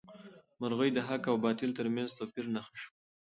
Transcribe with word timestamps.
مرغۍ 0.59 0.89
د 0.93 0.99
حق 1.07 1.23
او 1.31 1.35
باطل 1.45 1.69
تر 1.79 1.87
منځ 1.95 2.09
د 2.11 2.15
توپیر 2.19 2.45
نښه 2.55 2.75
شوه. 2.81 2.93